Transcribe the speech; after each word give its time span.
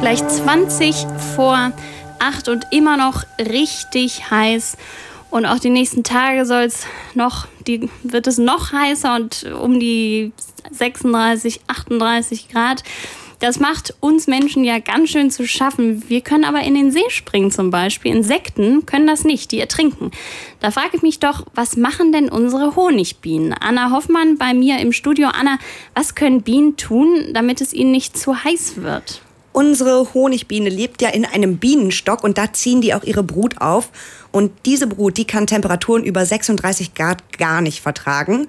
Gleich 0.00 0.26
20 0.26 0.96
vor 1.36 1.72
8 2.20 2.48
und 2.48 2.66
immer 2.70 2.96
noch 2.96 3.24
richtig 3.38 4.30
heiß. 4.30 4.78
Und 5.30 5.44
auch 5.44 5.58
die 5.58 5.68
nächsten 5.68 6.04
Tage 6.04 6.46
soll 6.46 6.62
es 6.62 6.86
noch, 7.14 7.46
die, 7.66 7.90
wird 8.02 8.26
es 8.26 8.38
noch 8.38 8.72
heißer 8.72 9.14
und 9.14 9.44
um 9.60 9.78
die 9.78 10.32
36, 10.70 11.60
38 11.66 12.48
Grad. 12.48 12.82
Das 13.40 13.60
macht 13.60 13.94
uns 14.00 14.26
Menschen 14.26 14.64
ja 14.64 14.78
ganz 14.78 15.10
schön 15.10 15.30
zu 15.30 15.46
schaffen. 15.46 16.08
Wir 16.08 16.22
können 16.22 16.44
aber 16.44 16.62
in 16.62 16.74
den 16.74 16.90
See 16.90 17.08
springen 17.08 17.50
zum 17.50 17.70
Beispiel. 17.70 18.14
Insekten 18.14 18.86
können 18.86 19.06
das 19.06 19.24
nicht, 19.24 19.52
die 19.52 19.60
ertrinken. 19.60 20.12
Da 20.60 20.70
frage 20.70 20.96
ich 20.96 21.02
mich 21.02 21.20
doch, 21.20 21.44
was 21.54 21.76
machen 21.76 22.10
denn 22.10 22.30
unsere 22.30 22.74
Honigbienen? 22.74 23.52
Anna 23.52 23.90
Hoffmann 23.90 24.38
bei 24.38 24.54
mir 24.54 24.78
im 24.78 24.92
Studio. 24.92 25.28
Anna, 25.28 25.58
was 25.94 26.14
können 26.14 26.40
Bienen 26.40 26.78
tun, 26.78 27.34
damit 27.34 27.60
es 27.60 27.74
ihnen 27.74 27.92
nicht 27.92 28.16
zu 28.16 28.44
heiß 28.44 28.76
wird? 28.82 29.20
Unsere 29.60 30.14
Honigbiene 30.14 30.70
lebt 30.70 31.02
ja 31.02 31.10
in 31.10 31.26
einem 31.26 31.58
Bienenstock 31.58 32.24
und 32.24 32.38
da 32.38 32.50
ziehen 32.50 32.80
die 32.80 32.94
auch 32.94 33.04
ihre 33.04 33.22
Brut 33.22 33.60
auf. 33.60 33.90
Und 34.32 34.52
diese 34.64 34.86
Brut, 34.86 35.18
die 35.18 35.26
kann 35.26 35.46
Temperaturen 35.46 36.02
über 36.02 36.24
36 36.24 36.94
Grad 36.94 37.36
gar 37.36 37.60
nicht 37.60 37.82
vertragen. 37.82 38.48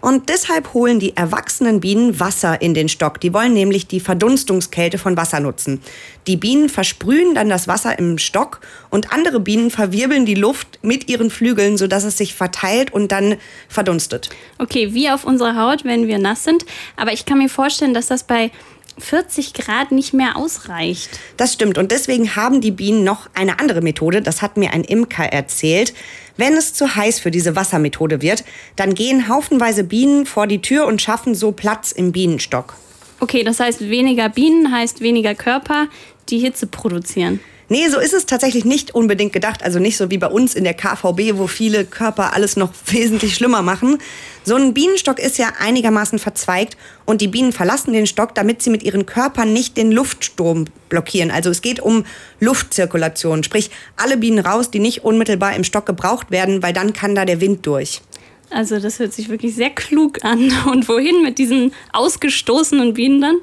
Und 0.00 0.28
deshalb 0.28 0.72
holen 0.72 1.00
die 1.00 1.16
erwachsenen 1.16 1.80
Bienen 1.80 2.20
Wasser 2.20 2.62
in 2.62 2.74
den 2.74 2.88
Stock. 2.88 3.20
Die 3.20 3.34
wollen 3.34 3.54
nämlich 3.54 3.88
die 3.88 3.98
Verdunstungskälte 3.98 4.98
von 4.98 5.16
Wasser 5.16 5.40
nutzen. 5.40 5.80
Die 6.28 6.36
Bienen 6.36 6.68
versprühen 6.68 7.34
dann 7.34 7.48
das 7.48 7.66
Wasser 7.66 7.98
im 7.98 8.18
Stock 8.18 8.60
und 8.88 9.12
andere 9.12 9.40
Bienen 9.40 9.72
verwirbeln 9.72 10.26
die 10.26 10.36
Luft 10.36 10.78
mit 10.82 11.08
ihren 11.08 11.30
Flügeln, 11.30 11.76
sodass 11.76 12.04
es 12.04 12.18
sich 12.18 12.34
verteilt 12.34 12.92
und 12.92 13.10
dann 13.10 13.34
verdunstet. 13.68 14.30
Okay, 14.58 14.94
wie 14.94 15.10
auf 15.10 15.24
unserer 15.24 15.56
Haut, 15.56 15.84
wenn 15.84 16.06
wir 16.06 16.20
nass 16.20 16.44
sind. 16.44 16.64
Aber 16.96 17.12
ich 17.12 17.26
kann 17.26 17.38
mir 17.38 17.48
vorstellen, 17.48 17.94
dass 17.94 18.06
das 18.06 18.22
bei 18.22 18.52
40 18.98 19.54
Grad 19.54 19.92
nicht 19.92 20.12
mehr 20.12 20.36
ausreicht. 20.36 21.18
Das 21.36 21.52
stimmt. 21.52 21.78
Und 21.78 21.92
deswegen 21.92 22.36
haben 22.36 22.60
die 22.60 22.70
Bienen 22.70 23.04
noch 23.04 23.28
eine 23.34 23.58
andere 23.58 23.80
Methode. 23.80 24.22
Das 24.22 24.42
hat 24.42 24.56
mir 24.56 24.72
ein 24.72 24.84
Imker 24.84 25.24
erzählt. 25.24 25.94
Wenn 26.36 26.54
es 26.54 26.74
zu 26.74 26.94
heiß 26.94 27.20
für 27.20 27.30
diese 27.30 27.56
Wassermethode 27.56 28.22
wird, 28.22 28.44
dann 28.76 28.94
gehen 28.94 29.28
haufenweise 29.28 29.84
Bienen 29.84 30.26
vor 30.26 30.46
die 30.46 30.62
Tür 30.62 30.86
und 30.86 31.02
schaffen 31.02 31.34
so 31.34 31.52
Platz 31.52 31.92
im 31.92 32.12
Bienenstock. 32.12 32.74
Okay, 33.20 33.44
das 33.44 33.60
heißt, 33.60 33.88
weniger 33.88 34.28
Bienen 34.28 34.72
heißt 34.72 35.00
weniger 35.00 35.34
Körper, 35.34 35.88
die 36.28 36.38
Hitze 36.38 36.66
produzieren. 36.66 37.40
Nee, 37.72 37.88
so 37.88 37.98
ist 37.98 38.12
es 38.12 38.26
tatsächlich 38.26 38.66
nicht 38.66 38.94
unbedingt 38.94 39.32
gedacht. 39.32 39.62
Also 39.62 39.78
nicht 39.78 39.96
so 39.96 40.10
wie 40.10 40.18
bei 40.18 40.26
uns 40.26 40.54
in 40.54 40.64
der 40.64 40.74
KVB, 40.74 41.38
wo 41.38 41.46
viele 41.46 41.86
Körper 41.86 42.34
alles 42.34 42.54
noch 42.54 42.70
wesentlich 42.88 43.34
schlimmer 43.34 43.62
machen. 43.62 43.96
So 44.44 44.56
ein 44.56 44.74
Bienenstock 44.74 45.18
ist 45.18 45.38
ja 45.38 45.54
einigermaßen 45.58 46.18
verzweigt 46.18 46.76
und 47.06 47.22
die 47.22 47.28
Bienen 47.28 47.50
verlassen 47.50 47.94
den 47.94 48.06
Stock, 48.06 48.34
damit 48.34 48.60
sie 48.60 48.68
mit 48.68 48.82
ihren 48.82 49.06
Körpern 49.06 49.54
nicht 49.54 49.78
den 49.78 49.90
Luftsturm 49.90 50.66
blockieren. 50.90 51.30
Also 51.30 51.48
es 51.48 51.62
geht 51.62 51.80
um 51.80 52.04
Luftzirkulation. 52.40 53.42
Sprich, 53.42 53.70
alle 53.96 54.18
Bienen 54.18 54.40
raus, 54.40 54.70
die 54.70 54.78
nicht 54.78 55.02
unmittelbar 55.02 55.56
im 55.56 55.64
Stock 55.64 55.86
gebraucht 55.86 56.30
werden, 56.30 56.62
weil 56.62 56.74
dann 56.74 56.92
kann 56.92 57.14
da 57.14 57.24
der 57.24 57.40
Wind 57.40 57.64
durch. 57.64 58.02
Also 58.50 58.80
das 58.80 58.98
hört 58.98 59.14
sich 59.14 59.30
wirklich 59.30 59.54
sehr 59.54 59.70
klug 59.70 60.22
an. 60.26 60.52
Und 60.70 60.90
wohin 60.90 61.22
mit 61.22 61.38
diesen 61.38 61.72
ausgestoßenen 61.94 62.92
Bienen 62.92 63.22
dann? 63.22 63.36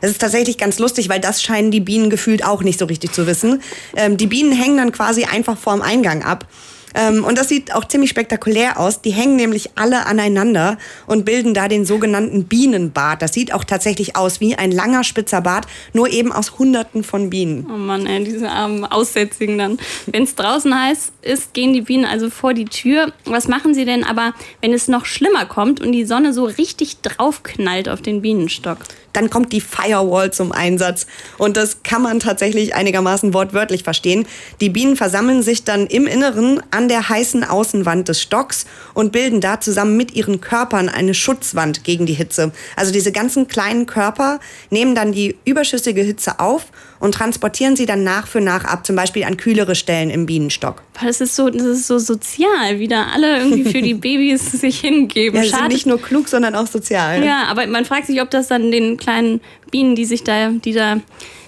Das 0.00 0.10
ist 0.10 0.20
tatsächlich 0.20 0.58
ganz 0.58 0.78
lustig, 0.78 1.08
weil 1.08 1.20
das 1.20 1.42
scheinen 1.42 1.70
die 1.70 1.80
Bienen 1.80 2.10
gefühlt 2.10 2.44
auch 2.44 2.62
nicht 2.62 2.78
so 2.78 2.84
richtig 2.86 3.12
zu 3.12 3.26
wissen. 3.26 3.62
Ähm, 3.96 4.16
die 4.16 4.26
Bienen 4.26 4.52
hängen 4.52 4.76
dann 4.76 4.92
quasi 4.92 5.24
einfach 5.24 5.58
vorm 5.58 5.82
Eingang 5.82 6.22
ab. 6.22 6.46
Ähm, 6.96 7.24
und 7.24 7.38
das 7.38 7.48
sieht 7.48 7.74
auch 7.74 7.84
ziemlich 7.84 8.10
spektakulär 8.10 8.80
aus. 8.80 9.02
Die 9.02 9.10
hängen 9.10 9.36
nämlich 9.36 9.70
alle 9.76 10.06
aneinander 10.06 10.78
und 11.06 11.24
bilden 11.24 11.54
da 11.54 11.68
den 11.68 11.84
sogenannten 11.84 12.44
Bienenbart. 12.44 13.22
Das 13.22 13.34
sieht 13.34 13.52
auch 13.52 13.64
tatsächlich 13.64 14.16
aus 14.16 14.40
wie 14.40 14.56
ein 14.56 14.72
langer 14.72 15.04
spitzer 15.04 15.42
Bart, 15.42 15.66
nur 15.92 16.08
eben 16.08 16.32
aus 16.32 16.58
Hunderten 16.58 17.04
von 17.04 17.30
Bienen. 17.30 17.66
Oh 17.72 17.76
Mann, 17.76 18.06
ey, 18.06 18.24
diese 18.24 18.48
armen 18.48 18.84
Aussätzigen 18.84 19.58
dann. 19.58 19.78
Wenn 20.06 20.24
es 20.24 20.34
draußen 20.34 20.74
heiß 20.74 21.12
ist, 21.22 21.52
gehen 21.52 21.74
die 21.74 21.82
Bienen 21.82 22.06
also 22.06 22.30
vor 22.30 22.54
die 22.54 22.64
Tür. 22.64 23.12
Was 23.26 23.46
machen 23.46 23.74
sie 23.74 23.84
denn 23.84 24.02
aber, 24.02 24.32
wenn 24.62 24.72
es 24.72 24.88
noch 24.88 25.04
schlimmer 25.04 25.44
kommt 25.44 25.80
und 25.80 25.92
die 25.92 26.06
Sonne 26.06 26.32
so 26.32 26.44
richtig 26.44 27.02
draufknallt 27.02 27.88
auf 27.88 28.00
den 28.00 28.22
Bienenstock? 28.22 28.78
dann 29.16 29.30
kommt 29.30 29.52
die 29.52 29.62
Firewall 29.62 30.30
zum 30.30 30.52
Einsatz. 30.52 31.06
Und 31.38 31.56
das 31.56 31.82
kann 31.82 32.02
man 32.02 32.20
tatsächlich 32.20 32.74
einigermaßen 32.74 33.32
wortwörtlich 33.32 33.82
verstehen. 33.82 34.26
Die 34.60 34.68
Bienen 34.68 34.94
versammeln 34.94 35.42
sich 35.42 35.64
dann 35.64 35.86
im 35.86 36.06
Inneren 36.06 36.62
an 36.70 36.85
der 36.88 37.08
heißen 37.08 37.44
Außenwand 37.44 38.08
des 38.08 38.20
Stocks 38.20 38.66
und 38.94 39.12
bilden 39.12 39.40
da 39.40 39.60
zusammen 39.60 39.96
mit 39.96 40.14
ihren 40.14 40.40
Körpern 40.40 40.88
eine 40.88 41.14
Schutzwand 41.14 41.84
gegen 41.84 42.06
die 42.06 42.14
Hitze. 42.14 42.52
Also 42.76 42.92
diese 42.92 43.12
ganzen 43.12 43.48
kleinen 43.48 43.86
Körper 43.86 44.40
nehmen 44.70 44.94
dann 44.94 45.12
die 45.12 45.36
überschüssige 45.44 46.02
Hitze 46.02 46.40
auf 46.40 46.66
und 47.00 47.14
transportieren 47.14 47.76
sie 47.76 47.86
dann 47.86 48.04
nach 48.04 48.26
für 48.26 48.40
nach 48.40 48.64
ab, 48.64 48.86
zum 48.86 48.96
Beispiel 48.96 49.24
an 49.24 49.36
kühlere 49.36 49.74
Stellen 49.74 50.10
im 50.10 50.26
Bienenstock. 50.26 50.82
Das 51.02 51.20
ist 51.20 51.36
so, 51.36 51.50
das 51.50 51.62
ist 51.62 51.86
so 51.86 51.98
sozial, 51.98 52.78
wie 52.78 52.88
da 52.88 53.08
alle 53.14 53.38
irgendwie 53.38 53.64
für 53.64 53.82
die 53.82 53.94
Babys 53.94 54.52
sich 54.52 54.80
hingeben. 54.80 55.36
Ja, 55.36 55.42
sie 55.42 55.50
sind 55.50 55.68
nicht 55.68 55.86
nur 55.86 56.00
klug, 56.00 56.28
sondern 56.28 56.54
auch 56.54 56.66
sozial. 56.66 57.24
Ja, 57.24 57.44
aber 57.48 57.66
man 57.66 57.84
fragt 57.84 58.06
sich, 58.06 58.22
ob 58.22 58.30
das 58.30 58.48
dann 58.48 58.70
den 58.70 58.96
kleinen 58.96 59.40
Bienen, 59.70 59.94
die 59.94 60.04
sich 60.04 60.24
da, 60.24 60.50
die 60.50 60.72
da 60.72 61.00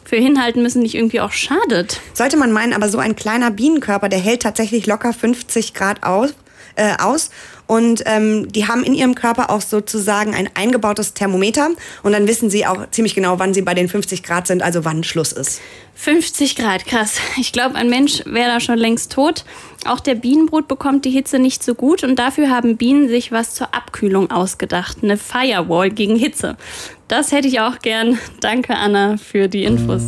für 0.04 0.16
hinhalten 0.16 0.62
müssen, 0.62 0.82
nicht 0.82 0.94
irgendwie 0.94 1.20
auch 1.20 1.32
schadet. 1.32 2.00
Sollte 2.14 2.36
man 2.36 2.52
meinen, 2.52 2.72
aber 2.72 2.88
so 2.88 2.98
ein 2.98 3.14
kleiner 3.14 3.50
Bienenkörper, 3.50 4.08
der 4.08 4.18
hält 4.18 4.42
tatsächlich 4.42 4.86
locker 4.86 5.12
50 5.12 5.74
Grad 5.74 6.02
aus 6.02 6.34
äh, 6.78 6.94
aus. 6.98 7.30
Und 7.66 8.02
ähm, 8.06 8.50
die 8.50 8.66
haben 8.66 8.82
in 8.82 8.94
ihrem 8.94 9.14
Körper 9.14 9.50
auch 9.50 9.60
sozusagen 9.60 10.34
ein 10.34 10.48
eingebautes 10.54 11.12
Thermometer. 11.12 11.68
Und 12.02 12.12
dann 12.12 12.26
wissen 12.26 12.48
sie 12.48 12.66
auch 12.66 12.88
ziemlich 12.90 13.14
genau, 13.14 13.38
wann 13.38 13.52
sie 13.52 13.60
bei 13.60 13.74
den 13.74 13.88
50 13.88 14.22
Grad 14.22 14.46
sind, 14.46 14.62
also 14.62 14.86
wann 14.86 15.04
Schluss 15.04 15.32
ist. 15.32 15.60
50 15.94 16.56
Grad, 16.56 16.86
krass. 16.86 17.18
Ich 17.38 17.52
glaube, 17.52 17.74
ein 17.74 17.90
Mensch 17.90 18.22
wäre 18.24 18.48
da 18.48 18.60
schon 18.60 18.78
längst 18.78 19.12
tot. 19.12 19.44
Auch 19.84 20.00
der 20.00 20.14
Bienenbrut 20.14 20.66
bekommt 20.66 21.04
die 21.04 21.10
Hitze 21.10 21.38
nicht 21.38 21.62
so 21.62 21.74
gut 21.74 22.04
und 22.04 22.18
dafür 22.18 22.50
haben 22.50 22.76
Bienen 22.76 23.08
sich 23.08 23.32
was 23.32 23.54
zur 23.54 23.74
Abkühlung 23.74 24.30
ausgedacht. 24.30 24.98
Eine 25.02 25.18
Firewall 25.18 25.90
gegen 25.90 26.16
Hitze. 26.16 26.56
Das 27.08 27.32
hätte 27.32 27.48
ich 27.48 27.60
auch 27.60 27.80
gern. 27.80 28.18
Danke, 28.40 28.76
Anna, 28.76 29.16
für 29.16 29.48
die 29.48 29.64
Infos. 29.64 30.02